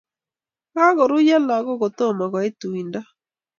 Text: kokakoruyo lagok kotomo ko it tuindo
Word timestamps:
kokakoruyo 0.73 1.37
lagok 1.47 1.79
kotomo 1.81 2.23
ko 2.31 2.37
it 2.47 2.55
tuindo 2.59 2.99